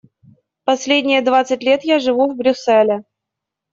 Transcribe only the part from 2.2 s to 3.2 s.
в Брюсселе.